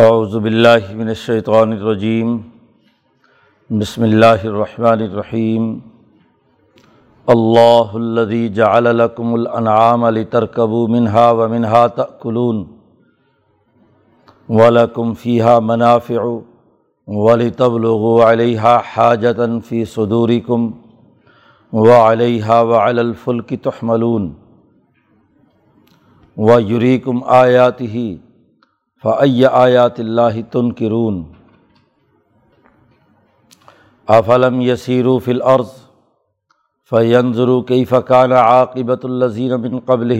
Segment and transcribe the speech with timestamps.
[0.00, 2.38] اعوذ باللہ من الشیطان الرجیم،
[3.70, 5.78] بسم اللہ الرحمن الرحیم۔
[7.26, 12.64] اللہ الذي جعل لكم الانعام لتركبوا منها ومنها تأكلون
[14.48, 16.24] ولكم فيها منافع،
[17.06, 20.70] ولتبلغوا عليها حاجة في صدوركم
[21.72, 24.32] وعليها وعلى الفلك تحملون۔
[26.36, 28.14] ويريكم آياته
[29.04, 31.22] فعی آیات اللہ تن کرون
[34.08, 35.70] افلم یسیرو فل عرض
[36.90, 40.14] فینظرو کئی فقان عاقبۃ الزین بن قبل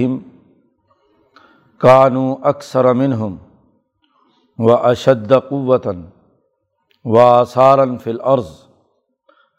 [1.81, 3.37] کانو اکثر امنہم
[4.59, 6.03] و اشد قوتاً
[7.05, 8.51] و آثارً فل عرض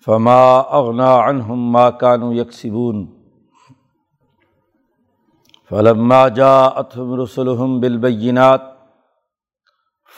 [0.07, 0.41] فما
[0.79, 3.05] اغنا عنہم ما کانو یکسبون
[5.71, 8.70] فلما جاءتهم رسلهم بالبینات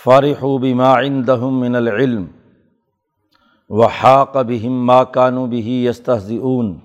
[0.03, 2.27] فارح بما عندهم من العلم
[3.69, 6.79] وحاق بهم ما كانوا به يستهزئون.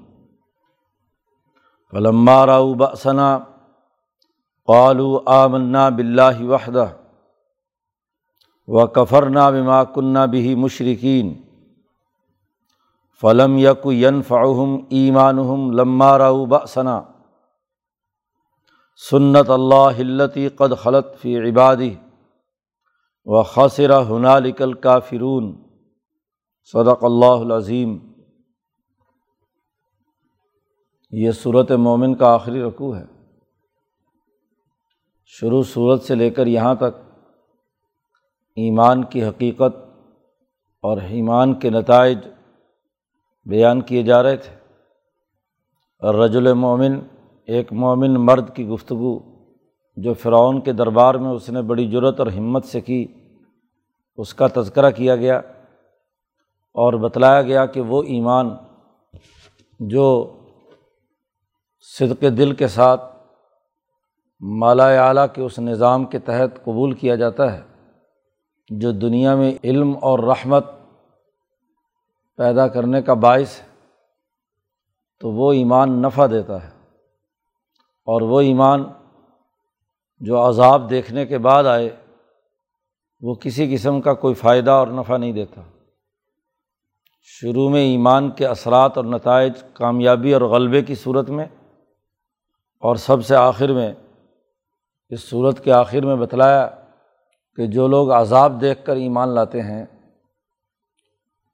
[1.90, 3.46] فلما راوا بأسنا
[4.66, 6.96] قالوا آمنا بالله وحده
[8.66, 11.44] وكفرنا بما كنا به مشركين.
[13.12, 17.04] فلم يك ينفعهم إيمانهم لما راوا بأسنا.
[18.96, 19.98] سنت اللہ
[20.56, 21.94] قد خلط فی عبادی
[23.30, 25.62] و خاصرہ ہنالکل کا فرون
[26.72, 27.98] صدق اللہ العظیم.
[31.10, 33.04] یہ صورت مومن کا آخری رقوع ہے.
[35.26, 37.22] شروع صورت سے لے کر یہاں تک
[38.56, 39.76] ایمان کی حقیقت
[40.82, 42.18] اور ایمان کے نتائج
[43.44, 44.54] بیان کیے جا رہے تھے۔
[45.98, 47.00] اور رج مومن،
[47.46, 49.37] ایک مومن مرد کی گفتگو
[50.02, 53.04] جو فرعون کے دربار میں اس نے بڑی جرت اور ہمت سے کی،
[54.18, 55.36] اس کا تذکرہ کیا گیا
[56.76, 58.50] اور بتلایا گیا کہ وہ ایمان
[59.80, 60.06] جو
[61.86, 63.02] صدق دل کے ساتھ
[64.42, 67.62] مالا اعلیٰ کے اس نظام کے تحت قبول کیا جاتا ہے،
[68.70, 70.66] جو دنیا میں علم اور رحمت
[72.38, 73.66] پیدا کرنے کا باعث ہے،
[75.20, 76.70] تو وہ ایمان نفع دیتا ہے
[78.08, 78.84] اور وہ ایمان
[80.20, 81.96] جو عذاب دیکھنے کے بعد آئے،
[83.20, 85.62] وہ کسی قسم کا کوئی فائدہ اور نفع نہیں دیتا۔
[87.22, 91.46] شروع میں ایمان کے اثرات اور نتائج کامیابی اور غلبے کی صورت میں
[92.78, 93.94] اور سب سے آخر میں،
[95.08, 96.68] اس صورت کے آخر میں بتلایا
[97.56, 99.86] کہ جو لوگ عذاب دیکھ کر ایمان لاتے ہیں،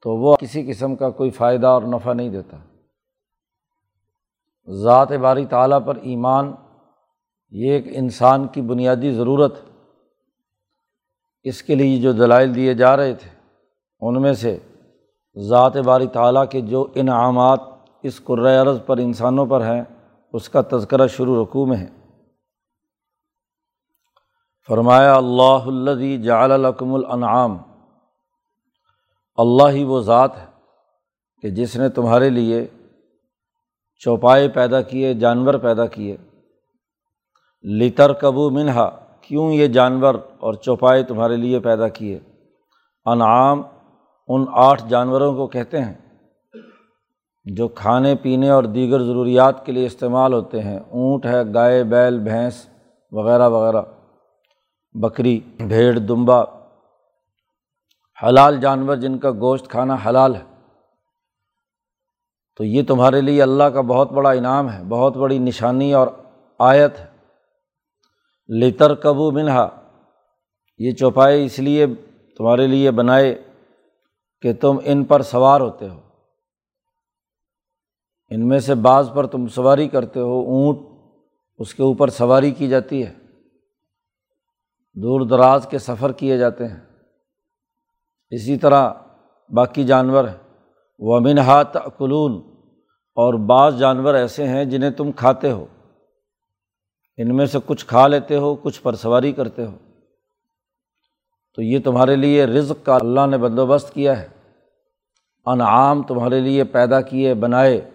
[0.03, 2.57] تو وہ کسی قسم کا کوئی فائدہ اور نفع نہیں دیتا۔
[4.73, 6.55] ذات باری تعالیٰ پر ایمان
[7.55, 9.55] یہ ایک انسان کی بنیادی ضرورت
[11.43, 13.31] اس کے لیے جو دلائل دیے جا رہے تھے،
[14.01, 14.59] ان میں سے
[15.37, 17.61] ذات باری تعالیٰ کے جو انعامات
[18.03, 18.21] اس
[18.63, 19.83] عرض پر انسانوں پر ہیں،
[20.33, 21.89] اس کا تذکرہ شروع رقوع میں ہے۔
[24.69, 27.59] فرمایا، اللہ الدی القم الانعام۔
[29.37, 30.47] اللہ ہی وہ ذات ہے
[31.43, 32.67] کہ جس نے تمہارے لیے
[33.99, 36.17] چوپائے پیدا کیے، جانور پیدا کیے
[37.65, 42.21] لتر کبو منہا کیوں یہ جانور اور چوپائے تمہارے لیے پیدا کیے؟
[43.05, 43.63] انعام
[44.29, 45.95] ان آٹھ جانوروں کو کہتے ہیں،
[47.45, 52.19] جو کھانے، پینے اور دیگر ضروریات کے لیے استعمال ہوتے ہیں، اونٹ ہے، گائے، بیل،
[52.19, 52.67] بھینس،
[53.13, 53.83] وغیرہ وغیرہ۔
[54.93, 56.43] بکری، بھیڑ، دمبا۔
[58.23, 60.43] حلال جانور جن کا گوشت کھانا حلال ہے۔
[62.57, 66.07] تو یہ تمہارے لیے اللہ کا بہت بڑا انعام ہے، بہت بڑی نشانی اور
[66.59, 67.14] آیت ہے۔
[68.49, 69.69] لتر کبو منہا
[70.79, 71.87] یہ چوپائے اس لیے
[72.39, 73.43] تمہارے لیے بنائے
[74.43, 76.01] کہ تم ان پر سوار ہوتے ہو۔
[78.31, 80.79] ان میں سے بعض پر تم سواری کرتے ہو، اونٹ
[81.59, 83.15] اس کے اوپر سواری کی جاتی ہے۔
[84.95, 86.81] دور دراز کے سفر کیے جاتے ہیں۔
[88.31, 88.93] اسی طرح
[89.51, 90.25] باقی جانور
[90.99, 92.33] وہ منہا تقلون
[93.15, 95.67] اور بعض جانور ایسے ہیں جنہیں تم کھاتے ہو۔
[97.17, 99.73] ان میں سے کچھ کھا لیتے ہو، کچھ پر سواری کرتے ہو۔
[101.55, 104.29] تو یہ تمہارے لیے رزق کا اللہ نے بندوبست کیا ہے۔
[105.47, 107.91] انعام تمہارے لیے پیدا کیے بنائے۔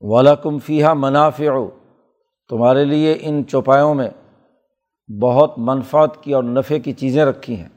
[0.00, 1.44] ولاکم فیحہ منافع۔
[2.48, 4.10] تمہارے لیے ان چوپایوں میں
[5.22, 7.68] بہت منفعت کی اور نفع کی چیزیں رکھی ہیں۔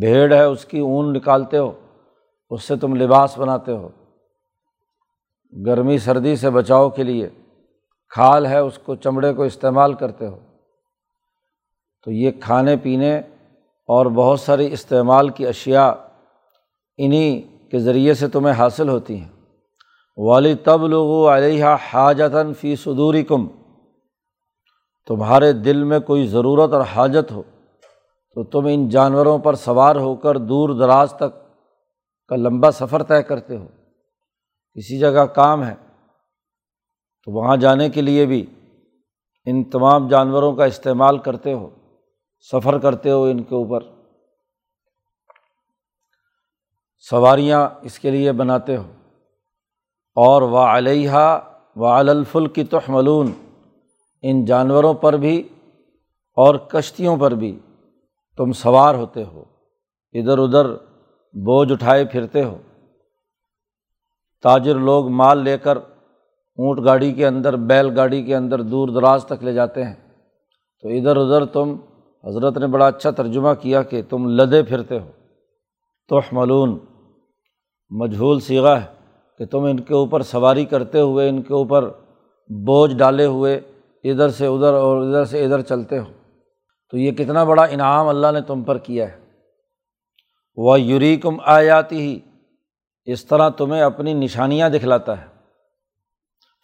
[0.00, 1.72] بھیڑ ہے، اس کی اون نکالتے ہو،
[2.50, 3.88] اس سے تم لباس بناتے ہو۔
[5.66, 7.28] گرمی، سردی سے بچاؤ کے لیے۔
[8.08, 10.38] کھال ہے، اس کو چمڑے کو استعمال کرتے ہو۔
[12.04, 13.18] تو یہ کھانے پینے
[13.86, 15.94] اور بہت ساری استعمال کی اشیا
[16.98, 19.28] انہیں کے ذریعے سے تمہیں حاصل ہوتی ہیں۔
[20.16, 23.48] والی تب لوگو علیہ حاجتاً فی صدوری کم
[25.06, 27.42] تمہارے دل میں کوئی ضرورت اور حاجت ہو
[28.34, 31.56] تو تم ان جانوروں پر سوار ہو کر دور دراز تک
[32.28, 33.66] کا لمبا سفر طے کرتے ہو۔
[34.72, 35.74] کسی جگہ کام ہے۔
[37.24, 38.46] تو وہاں جانے کے لیے بھی
[39.46, 41.70] ان تمام جانوروں کا استعمال کرتے ہو،
[42.52, 43.80] سفر کرتے ہو ان کے اوپر۔
[47.10, 48.92] سواریاں اس کے لیے بناتے ہو۔
[50.14, 51.10] اور و علیہ
[51.76, 53.32] و الفل کی تحملون،
[54.22, 55.48] ان جانوروں پر بھی
[56.36, 57.58] اور کشتیوں پر بھی
[58.36, 59.44] تم سوار ہوتے ہو،
[60.12, 60.74] ادھر ادھر
[61.32, 62.58] بوجھ اٹھائے پھرتے ہو۔
[64.42, 65.78] تاجر لوگ مال لے کر
[66.56, 69.94] اونٹ گاڑی کے اندر، بیل گاڑی کے اندر دور دراز تک لے جاتے ہیں۔
[70.82, 71.76] تو ادھر ادھر تم،
[72.24, 75.10] حضرت نے بڑا اچھا ترجمہ کیا کہ تم لدے پھرتے ہو۔
[76.08, 76.78] توح ملون
[77.90, 78.86] مجھول سیگا ہے
[79.38, 81.88] کہ تم ان کے اوپر سواری کرتے ہوئے، ان کے اوپر
[82.48, 83.60] بوجھ ڈالے ہوئے،
[84.04, 86.04] ادھر سے ادھر اور ادھر سے ادھر چلتے ہو۔
[86.90, 89.16] تو یہ کتنا بڑا انعام اللہ نے تم پر کیا ہے۔
[90.56, 92.20] وہ یوریکم آیاتی ہی
[93.04, 95.33] اس طرح تمہیں اپنی نشانیاں دکھلاتا ہے۔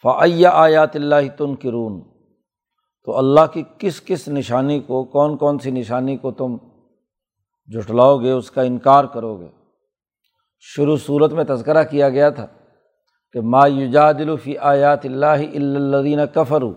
[0.05, 2.01] فعیہ آیات اللہ تن کرون
[3.07, 6.57] تو اللہ کی کس کس نشانی کو، کون کون سی نشانی کو تم
[7.69, 9.49] جھٹلاؤ گے، اس کا انکار کرو گے؟
[10.67, 12.47] شروع صورت میں تذکرہ کیا گیا تھا
[13.35, 16.73] کہ ما یجادل فی آیات اللہ الدین کفرو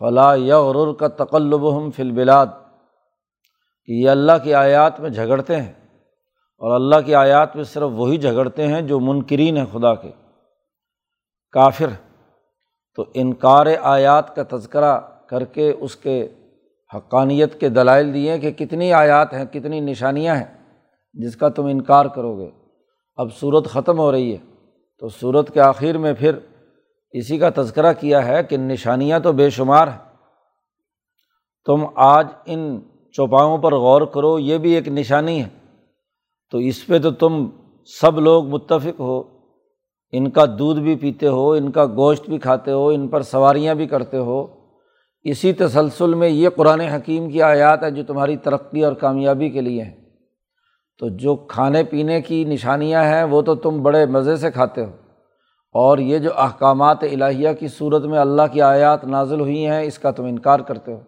[0.00, 2.46] فلاں یغر کا تقلب ہم فلبلاد
[3.88, 5.72] کہ یہ اللہ کی آیات میں جھگڑتے ہیں
[6.62, 10.10] اور اللہ کی آیات میں صرف وہی جھگڑتے ہیں جو منکرین ہیں خدا کے،
[11.54, 11.90] کافر
[12.98, 16.28] تو انکار آیات کا تذکرہ کر کے اس کے
[16.94, 20.64] حقانیت کے دلائل دیے کہ کتنی آیات ہیں، کتنی نشانیاں ہیں،
[21.12, 22.50] جس کا تم انکار کرو گے۔
[23.16, 24.36] اب صورت ختم ہو رہی ہے،
[24.98, 26.34] تو صورت کے آخر میں پھر
[27.10, 29.98] اسی کا تذکرہ کیا ہے کہ نشانیاں تو بے شمار ہیں۔
[31.66, 32.80] تم آج ان
[33.12, 35.48] چوپاؤں پر غور کرو، یہ بھی ایک نشانی ہے۔
[36.50, 37.50] تو اس پہ تو تم
[38.00, 39.37] سب لوگ متفق ہو۔
[40.12, 43.74] ان کا دودھ بھی پیتے ہو، ان کا گوشت بھی کھاتے ہو، ان پر سواریاں
[43.74, 44.46] بھی کرتے ہو۔
[45.22, 49.60] اسی تسلسل میں یہ قرآن حکیم کی آیات ہے جو تمہاری ترقی اور کامیابی کے
[49.60, 49.96] لیے ہیں۔
[50.98, 54.90] تو جو کھانے پینے کی نشانیاں ہیں، وہ تو تم بڑے مزے سے کھاتے ہو۔
[55.72, 59.98] اور یہ جو احکامات الہیہ کی صورت میں اللہ کی آیات نازل ہوئی ہیں، اس
[59.98, 61.00] کا تم انکار کرتے ہو۔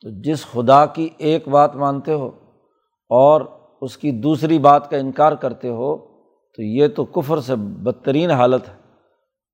[0.00, 2.30] تو جس خدا کی ایک بات مانتے ہو
[3.08, 3.40] اور
[3.80, 6.15] اس کی دوسری بات کا انکار کرتے ہو
[6.56, 8.74] تو یہ تو کفر سے بدترین حالت ہے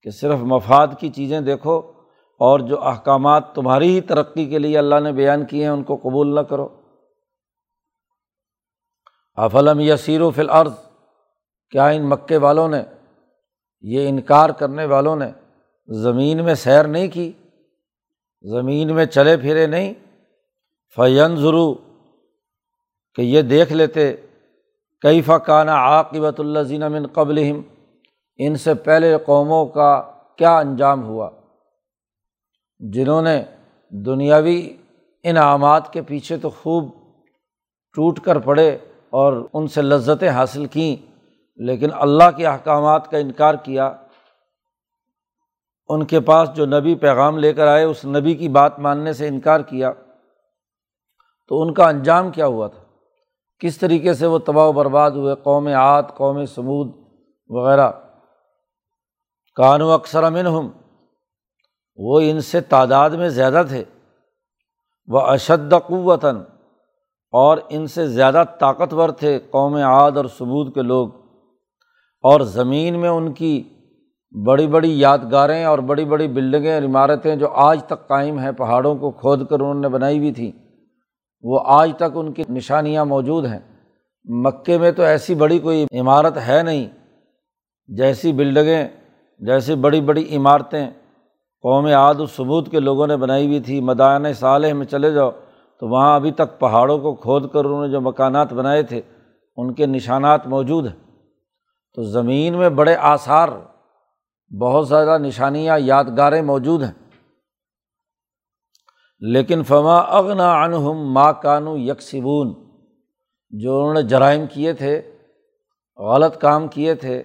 [0.03, 1.93] کہ صرف مفاد کی چیزیں دیکھو
[2.41, 5.97] اور جو احکامات تمہاری ہی ترقی کے لیے اللہ نے بیان کیے ہیں ان کو
[5.97, 6.69] قبول نہ کرو۔
[9.35, 10.73] افلم یا سیر و فل عرض
[11.71, 12.83] کیا ان مکے والوں نے،
[13.81, 15.33] یہ انکار کرنے والوں نے
[15.89, 17.33] زمین میں سیر نہیں کی؟
[18.43, 19.95] زمین میں چلے پھرے نہیں؟
[20.97, 21.75] فین ضرو
[23.15, 24.17] کہ یہ دیکھ لیتے
[25.03, 27.61] کئی فقانہ عاقبۃ اللہ زین من قبل
[28.37, 30.03] ان سے پہلے قوموں کا
[30.37, 31.31] کیا انجام ہوا؟
[32.81, 33.45] جنہوں نے
[33.91, 34.77] دنیاوی
[35.23, 36.91] انعامات کے پیچھے تو خوب
[37.95, 38.79] ٹوٹ کر پڑے
[39.11, 40.97] اور ان سے لذتیں حاصل کیں،
[41.57, 43.93] لیکن اللہ کے احکامات کا انکار کیا۔
[45.89, 49.29] ان کے پاس جو نبی پیغام لے کر آئے، اس نبی کی بات ماننے سے
[49.29, 49.93] انکار کیا۔
[51.49, 52.82] تو ان کا انجام کیا ہوا تھا؟
[53.63, 56.93] کس طریقے سے وہ تباہ و برباد ہوئے، قوم عاد، قوم سمود
[57.49, 57.93] وغیرہ۔
[59.57, 60.69] کان و اکثر امن ہم
[61.97, 63.85] وہ ان سے تعداد میں زیادہ تھے۔
[65.07, 66.37] وہ اشد قوتاً،
[67.31, 71.09] اور ان سے زیادہ طاقتور تھے قوم عاد اور سمود کے لوگ۔
[72.23, 73.63] اور زمین میں ان کی
[74.47, 78.97] بڑی بڑی یادگاریں اور بڑی بڑی بلڈنگیں اور عمارتیں جو آج تک قائم ہیں، پہاڑوں
[78.97, 80.62] کو کھود کر انہوں نے بنائی ہوئی تھیں۔
[81.43, 83.59] وہ آج تک ان کی نشانیاں موجود ہیں۔
[84.25, 86.89] مکے میں تو ایسی بڑی کوئی عمارت ہے نہیں،
[87.87, 88.89] جیسی بلڈنگیں،
[89.39, 90.91] جیسی بڑی بڑی عمارتیں۔
[91.63, 95.31] قوم عاد و ثبوت کے لوگوں نے بنائی ہوئی تھی مدان صالح میں چلے جاؤ۔
[95.81, 99.01] تو وہاں ابھی تک پہاڑوں کو کھود کر انہوں نے جو مکانات بنائے تھے،
[99.57, 101.19] ان کے نشانات موجود ہیں۔
[101.95, 103.49] تو زمین میں بڑے آثار،
[104.61, 107.02] بہت زیادہ نشانیاں، یادگاریں موجود ہیں۔
[109.27, 112.55] لیکن فما اغنا عنہم ماں کانو یکسبون
[113.51, 115.17] جو انہوں نے جرائم کیے تھے،
[115.97, 117.23] غلط کام کیے تھے،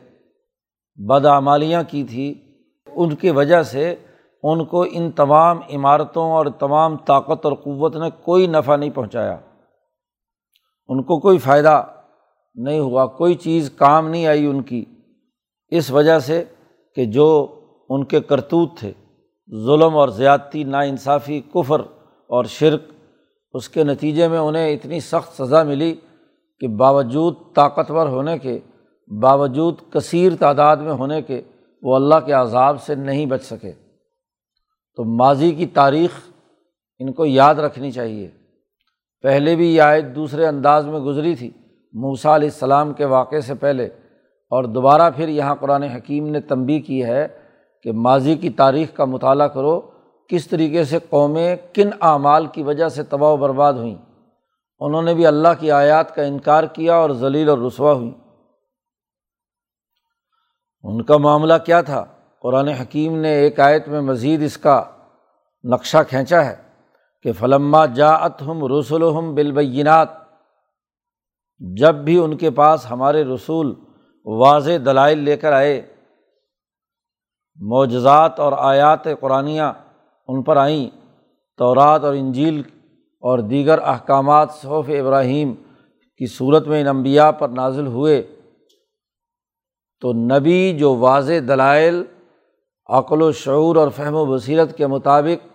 [0.95, 2.33] بدعمالیاں کی تھی،
[2.87, 3.95] ان کی وجہ سے
[4.43, 9.37] ان کو ان تمام عمارتوں اور تمام طاقت اور قوت نے کوئی نفع نہیں پہنچایا۔
[10.87, 11.83] ان کو کوئی فائدہ
[12.55, 14.85] نہیں ہوا، کوئی چیز کام نہیں آئی ان کی،
[15.69, 16.43] اس وجہ سے
[16.95, 18.93] کہ جو ان کے کرتوت تھے۔
[19.49, 21.81] ظلم اور زیادتی، ناانصافی، کفر
[22.29, 22.81] اور شرک،
[23.53, 25.93] اس کے نتیجے میں انہیں اتنی سخت سزا ملی
[26.61, 28.57] کہ باوجود طاقتور ہونے کے،
[29.09, 31.41] باوجود کثیر تعداد میں ہونے کے
[31.83, 33.71] وہ اللہ کے عذاب سے نہیں بچ سکے۔
[34.97, 36.19] تو ماضی کی تاریخ
[37.01, 38.29] ان کو یاد رکھنی چاہیے۔
[39.23, 41.49] پہلے بھی یہ آیت دوسرے انداز میں گزری تھی
[41.93, 43.85] موسا علیہ السلام کے واقعے سے پہلے،
[44.51, 47.27] اور دوبارہ پھر یہاں قرآن حکیم نے تنبی کی ہے
[47.83, 49.81] کہ ماضی کی تاریخ کا مطالعہ کرو،
[50.29, 53.95] کس طریقے سے قومیں کن اعمال کی وجہ سے تباہ و برباد ہوئیں۔
[54.79, 58.11] انہوں نے بھی اللہ کی آیات کا انکار کیا اور ذلیل اور رسوا ہوئیں۔
[60.83, 62.05] ان کا معاملہ کیا تھا؟
[62.41, 64.83] قرآن حکیم نے ایک آیت میں مزید اس کا
[65.63, 66.55] نقشہ کھینچا ہے
[67.21, 70.07] کہ فلما جاعت ہم رسول ہم بالبینات،
[71.59, 73.75] جب بھی ان کے پاس ہمارے رسول
[74.25, 75.96] واضح دلائل لے کر آئے
[77.61, 79.47] معجزات اور آیات قرآن
[80.27, 80.89] ان پر آئیں۔
[81.57, 82.61] تورات اور انجیل
[83.21, 85.53] اور دیگر احکامات صوف ابراہیم
[86.17, 88.35] کی صورت میں ان انبیاء پر نازل ہوئے۔
[90.01, 92.03] تو نبی جو واضح دلائل،
[92.89, 95.47] عقل و شعور اور فہم و بصیرت کے مطابق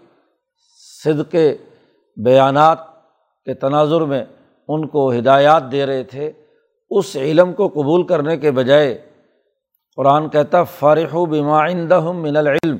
[1.04, 1.36] صدق
[2.24, 2.78] بیانات
[3.44, 4.24] کے تناظر میں
[4.68, 6.32] ان کو ہدایات دے رہے تھے،
[6.90, 9.11] اس علم کو قبول کرنے کے بجائے
[9.96, 12.76] قرآن کہتا فارح و بیمائندہ من العلم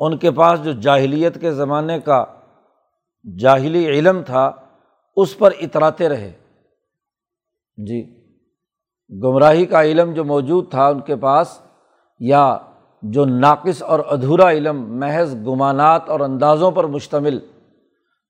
[0.00, 2.24] ان کے پاس جو جاہلیت کے زمانے کا
[3.38, 4.52] جاہلی علم تھا،
[5.16, 6.32] اس پر اتراتے رہے۔
[7.76, 8.02] جی
[9.22, 11.60] گمراہی کا علم جو موجود تھا ان کے پاس،
[12.20, 12.58] یا
[13.02, 17.38] جو ناقص اور ادھورا علم، محض گمانات اور اندازوں پر مشتمل،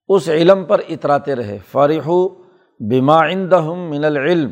[0.09, 2.11] اس علم پر اتراتے رہے۔ فارح
[2.81, 4.51] بما عندہم من العلم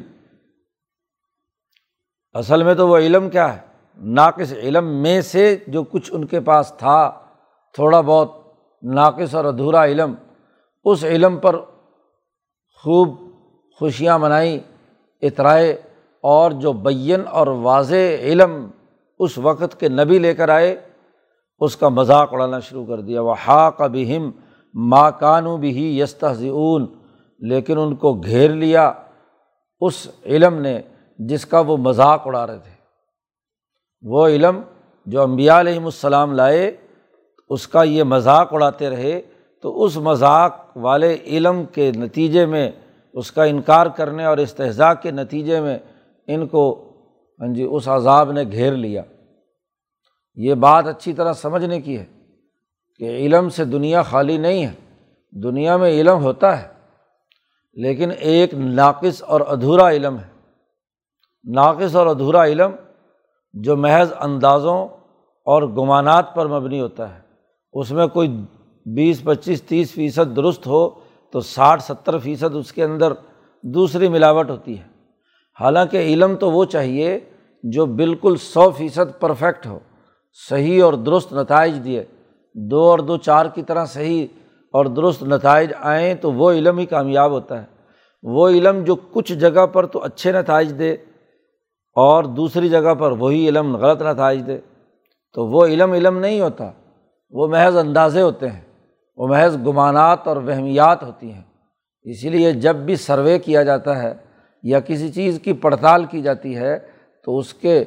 [2.35, 3.59] اصل میں تو وہ علم کیا ہے؟
[3.97, 7.11] ناقص علم میں سے جو کچھ ان کے پاس تھا،
[7.75, 8.33] تھوڑا بہت
[8.83, 10.15] ناقص اور ادھورا علم،
[10.85, 11.57] اس علم پر
[12.85, 13.15] خوب
[13.81, 14.59] خوشیاں منائیں
[15.23, 15.73] اترائے
[16.25, 18.71] اور جو بین اور واضح علم
[19.19, 20.75] اس وقت کے نبی لے کر آئے،
[21.61, 24.31] اس کا مذاق اڑانا شروع کر دیا۔ وہ ہا بہم
[24.75, 26.87] ماں کانو بھی یستون
[27.39, 28.93] لیکن ان کو گھیر لیا،
[29.81, 30.81] اس علم نے
[31.29, 32.71] جس کا وہ مذاق اڑا رہے تھے۔
[34.03, 34.61] وہ علم
[35.07, 36.77] جو امبیا علیہم السلام لائے،
[37.49, 39.21] اس کا یہ مذاق اڑاتے رہے،
[39.61, 42.71] تو اس مذاق والے علم کے نتیجے میں،
[43.13, 45.79] اس کا انکار کرنے اور استحضاء کے نتیجے میں
[46.27, 46.87] ان کو
[47.41, 49.03] ہاں جی اس عذاب نے گھیر لیا۔
[50.35, 52.05] یہ بات اچھی طرح سمجھنے کی ہے
[52.99, 54.73] کہ علم سے دنیا خالی نہیں ہے،
[55.43, 56.69] دنیا میں علم ہوتا ہے،
[57.73, 60.40] لیکن ایک ناقص اور ادھورا علم ہے۔
[61.45, 62.71] ناقص اور ادھورا علم
[63.53, 64.89] جو محض اندازوں
[65.45, 67.21] اور گمانات پر مبنی ہوتا ہے۔
[67.73, 68.45] اس میں کوئی
[68.87, 70.91] بیس، پچیس، تیس فیصد درست ہو
[71.31, 73.13] تو ساٹھ، ستر فیصد اس کے اندر
[73.63, 74.85] دوسری ملاوٹ ہوتی ہے۔
[75.61, 77.21] حالانکہ علم تو وہ چاہیے
[77.63, 79.79] جو بالکل سو فیصد پرفیکٹ ہو،
[80.51, 82.05] صحیح اور درست نتائج دیے۔
[82.55, 84.27] دو اور دو چار کی طرح صحیح
[84.73, 87.67] اور درست نتائج آئیں تو وہ علم ہی کامیاب ہوتا ہے۔
[88.23, 90.97] وہ علم جو کچھ جگہ پر تو اچھے نتائج دے
[91.95, 94.59] اور دوسری جگہ پر وہی علم غلط نتائج دے،
[95.35, 96.71] تو وہ علم علم نہیں ہوتا۔
[97.31, 98.61] وہ محض اندازے ہوتے ہیں،
[99.17, 101.43] وہ محض گمانات اور وہمیات ہوتی ہیں۔
[102.03, 104.15] اسی لیے جب بھی سروے کیا جاتا ہے
[104.63, 106.79] یا کسی چیز کی پڑتال کی جاتی ہے،
[107.25, 107.85] تو اس کے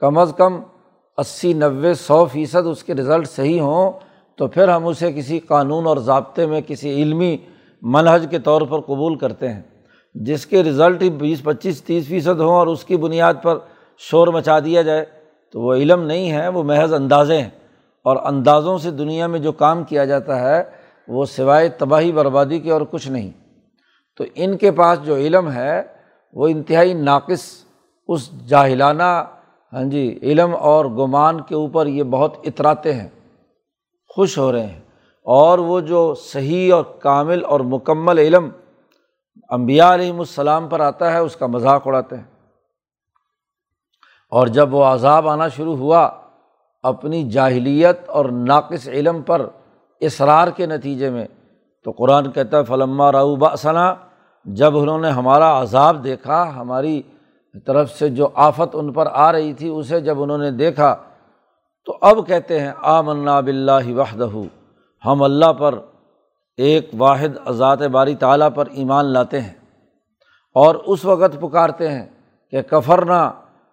[0.00, 0.60] کم از کم
[1.16, 3.92] اسی نوے سو فیصد اس کے رزلٹ صحیح ہوں،
[4.36, 7.36] تو پھر ہم اسے کسی قانون اور ضابطے میں کسی علمی
[7.82, 9.62] منحج کے طور پر قبول کرتے ہیں۔
[10.14, 13.58] جس کے رزلٹ ہی بیس، پچیس، تیس فیصد ہوں اور اس کی بنیاد پر
[13.98, 15.04] شور مچا دیا جائے،
[15.52, 17.50] تو وہ علم نہیں ہے، وہ محض اندازے ہیں۔
[18.04, 20.62] اور اندازوں سے دنیا میں جو کام کیا جاتا ہے،
[21.08, 23.30] وہ سوائے تباہی، بربادی کے اور کچھ نہیں۔
[24.16, 25.82] تو ان کے پاس جو علم ہے،
[26.32, 27.42] وہ انتہائی ناقص،
[28.08, 29.24] اس جاہلانہ
[29.72, 33.08] ہاں جی علم اور گمان کے اوپر یہ بہت اتراتے ہیں،
[34.08, 34.80] خوش ہو رہے ہیں۔
[35.24, 38.48] اور وہ جو صحیح اور کامل اور مکمل علم
[39.48, 42.24] امبیا علیہم السلام پر آتا ہے، اس کا مذاق اڑاتے ہیں۔
[44.30, 46.10] اور جب وہ عذاب آنا شروع ہوا،
[46.82, 49.46] اپنی جاہلیت اور ناقص علم پر
[50.00, 51.26] اصرار کے نتیجے میں،
[51.84, 53.94] تو قرآن کہتا ہے، فلما راؤ باسنا
[54.44, 57.02] جب انہوں نے ہمارا عذاب دیکھا، ہماری
[57.66, 60.96] طرف سے جو آفت ان پر آ رہی تھی، اسے جب انہوں نے دیکھا،
[61.84, 64.28] تو اب کہتے ہیں آ منا بلّہ وحدہ،
[65.06, 65.78] ہم اللہ پر
[66.56, 69.54] ایک واحد ذات باری تعالیٰ پر ایمان لاتے ہیں
[70.54, 72.06] اور اس وقت پکارتے ہیں
[72.50, 73.32] کہ کفرنا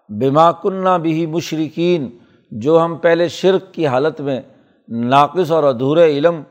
[0.09, 2.17] بما کنہ بھی مشرقین
[2.51, 4.41] جو ہم پہلے شرک کی حالت میں
[4.87, 6.43] ناقص اور ادھورے علم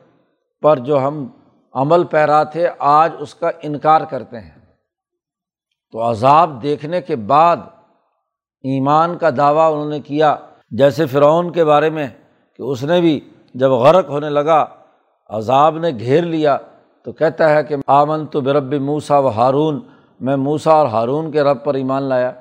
[0.62, 1.26] پر جو ہم
[1.74, 4.58] عمل پیرا تھے، آج اس کا انکار کرتے ہیں۔
[5.92, 7.56] تو عذاب دیکھنے کے بعد
[8.62, 10.36] ایمان کا دعویٰ انہوں نے کیا،
[10.70, 12.06] جیسے فرعون کے بارے میں
[12.56, 13.20] کہ اس نے بھی
[13.54, 14.66] جب غرق ہونے لگا
[15.28, 16.56] عذاب نے گھیر لیا
[17.04, 19.80] تو کہتا ہے کہ آمن تو برب موسا و ہارون،
[20.20, 22.32] میں موسا اور ہارون کے رب پر ایمان لایا۔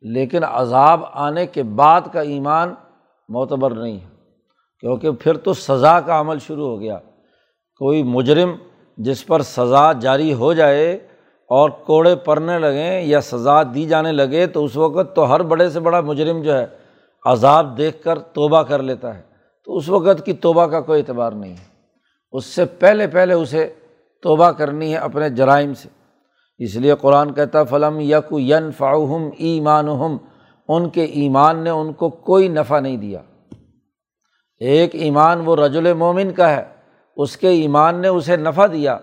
[0.00, 2.74] لیکن عذاب آنے کے بعد کا ایمان
[3.28, 4.08] معتبر نہیں ہے،
[4.80, 6.98] کیونکہ پھر تو سزا کا عمل شروع ہو گیا۔
[7.78, 8.52] کوئی مجرم
[8.96, 10.94] جس پر سزا جاری ہو جائے
[11.48, 15.70] اور کوڑے پڑنے لگیں یا سزا دی جانے لگے تو اس وقت تو ہر بڑے
[15.70, 16.66] سے بڑا مجرم جو ہے
[17.26, 19.22] عذاب دیکھ کر توبہ کر لیتا ہے۔
[19.64, 21.71] تو اس وقت کی توبہ کا کوئی اعتبار نہیں ہے۔
[22.32, 23.72] اس سے پہلے پہلے اسے
[24.22, 25.88] توبہ کرنی ہے اپنے جرائم سے۔
[26.58, 30.16] اس لیے قرآن کہتا فلم یک ین فاؤہم ایمان ہم
[30.68, 33.18] ان کے ایمان نے ان کو کوئی نفع نہیں دیا۔
[34.60, 36.64] ایک ایمان وہ رجل مومن کا ہے،
[37.16, 38.98] اس کے ایمان نے اسے نفع دیا۔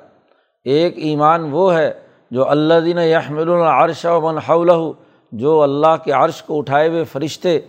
[0.64, 1.94] ایک ایمان وہ ہے
[2.32, 4.70] جو اللہ دین یحمل العرش و منحول
[5.32, 7.60] جو اللہ کے عرش کو اٹھائے ہوئے فرشتے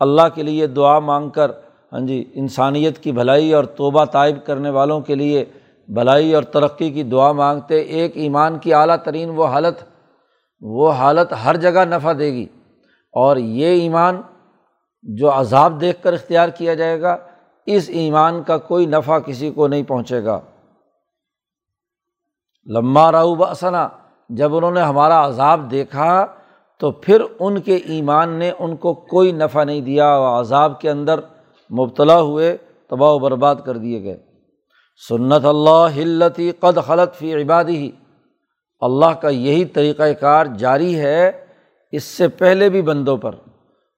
[0.00, 1.50] اللہ کے لیے دعا مانگ کر
[1.92, 5.44] ہاں جی انسانیت کی بھلائی اور توبہ طائب کرنے والوں کے لیے
[5.88, 9.74] بھلائی اور ترقی کی دعا مانگتے ایک ایمان کی اعلیٰ ترین وہ حالت
[10.60, 12.46] وہ حالت ہر جگہ نفع دے گی۔
[13.12, 14.22] اور یہ ایمان
[15.02, 17.16] جو عذاب دیکھ کر اختیار کیا جائے گا،
[17.66, 20.40] اس ایمان کا کوئی نفع کسی کو نہیں پہنچے گا۔
[22.66, 23.88] لمبا راؤ بسنا
[24.28, 26.26] جب انہوں نے ہمارا عذاب دیکھا،
[26.78, 30.90] تو پھر ان کے ایمان نے ان کو کوئی نفع نہیں دیا وہ عذاب کے
[30.90, 31.20] اندر
[31.70, 32.56] مبتلا ہوئے،
[32.90, 34.16] تباہ و برباد کر دیے گئے۔
[35.08, 37.90] سنت اللہ ہلتی قد خلط فی عبادی
[38.80, 41.30] اللہ کا یہی طریقۂ کار جاری ہے
[41.92, 43.34] اس سے پہلے بھی بندوں پر۔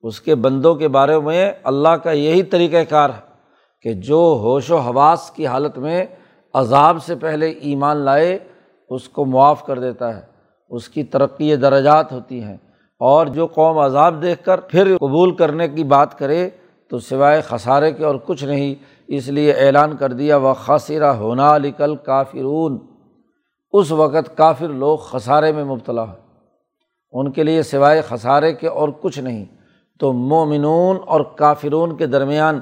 [0.03, 3.21] اس کے بندوں کے بارے میں اللہ کا یہی طریقۂ کار ہے
[3.83, 6.07] کہ جو ہوش و حواس کی حالت میں
[6.55, 8.39] عذاب سے پہلے ایمان لائے،
[8.89, 10.23] اس کو معاف کر دیتا ہے۔
[10.71, 12.57] اس کی ترقی درجات ہوتی ہیں۔
[12.99, 16.51] اور جو قوم عذاب دیکھ کر پھر قبول کرنے کی بات کرے
[16.93, 18.75] تو سوائے خسارے کے اور کچھ نہیں،
[19.09, 22.79] اس لیے اعلان کر دیا وہ خاصرہ ہونا لکل کافرون
[23.73, 26.13] اس وقت کافر لوگ خسارے میں مبتلا ہو
[27.13, 29.45] ان کے لیے سوائے خسارے کے اور کچھ نہیں۔
[30.01, 32.61] تو مومنون اور کافرون کے درمیان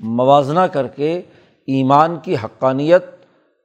[0.00, 1.22] موازنہ کر کے
[1.66, 3.04] ایمان کی حقانیت،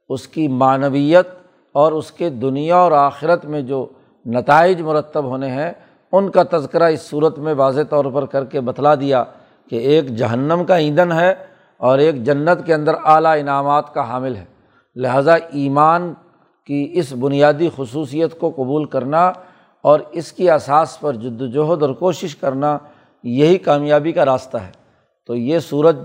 [0.08, 1.28] اس کی معنویت
[1.72, 3.86] اور اس کے دنیا اور آخرت میں جو
[4.26, 5.72] نتائج مرتب ہونے ہیں،
[6.12, 9.24] ان کا تذکرہ اس صورت میں واضح طور پر کر کے بتلا دیا۔
[9.70, 11.34] کہ ایک جہنم کا ایندھن ہے
[11.76, 14.44] اور ایک جنت کے اندر اعلیٰ انعامات کا حامل ہے۔
[14.96, 16.14] لہٰذا ایمان
[16.66, 19.32] کی اس بنیادی خصوصیت کو قبول کرنا
[19.82, 22.78] اور اس کی اساس پر جد وجہد اور کوشش کرنا
[23.22, 24.70] یہی کامیابی کا راستہ ہے۔
[25.26, 25.96] تو یہ صورت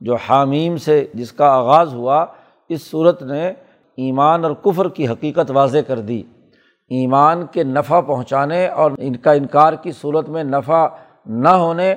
[0.00, 2.26] جو حامیم سے جس کا آغاز ہوا،
[2.68, 3.48] اس صورت نے
[3.96, 6.22] ایمان اور کفر کی حقیقت واضح کر دی۔
[6.88, 10.86] ایمان کے نفع پہنچانے اور ان کا انکار کی صورت میں نفع
[11.26, 11.94] نہ ہونے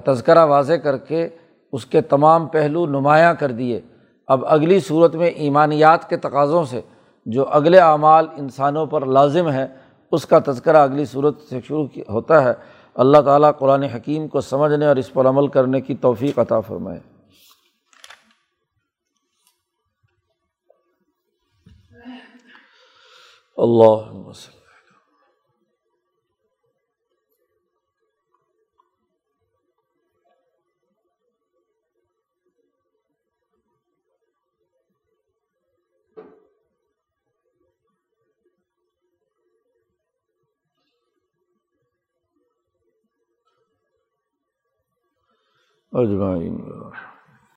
[0.00, 1.28] کا تذکرہ واضح کر کے
[1.72, 3.80] اس کے تمام پہلو نمایاں کر دیے۔
[4.26, 6.80] اب اگلی صورت میں ایمانیات کے تقاضوں سے
[7.26, 9.66] جو اگلے اعمال انسانوں پر لازم ہے
[10.12, 12.52] اس کا تذکرہ اگلی صورت سے شروع ہوتا ہے۔
[12.94, 17.00] اللہ تعالیٰ قرآن حکیم کو سمجھنے اور اس پر عمل کرنے کی توفیق عطا فرمائے۔
[23.56, 24.12] اللہ
[45.94, 46.64] اجمعین